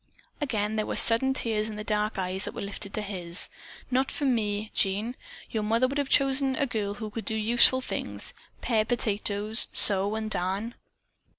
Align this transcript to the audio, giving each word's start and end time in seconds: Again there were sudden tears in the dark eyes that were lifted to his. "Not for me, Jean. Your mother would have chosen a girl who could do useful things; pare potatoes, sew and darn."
Again 0.41 0.77
there 0.77 0.87
were 0.87 0.95
sudden 0.95 1.31
tears 1.31 1.69
in 1.69 1.75
the 1.75 1.83
dark 1.83 2.17
eyes 2.17 2.45
that 2.45 2.55
were 2.55 2.61
lifted 2.61 2.91
to 2.95 3.03
his. 3.03 3.49
"Not 3.91 4.09
for 4.09 4.25
me, 4.25 4.71
Jean. 4.73 5.15
Your 5.51 5.61
mother 5.61 5.87
would 5.87 5.99
have 5.99 6.09
chosen 6.09 6.55
a 6.55 6.65
girl 6.65 6.95
who 6.95 7.11
could 7.11 7.23
do 7.25 7.35
useful 7.35 7.81
things; 7.81 8.33
pare 8.61 8.83
potatoes, 8.83 9.67
sew 9.73 10.15
and 10.15 10.27
darn." 10.31 10.73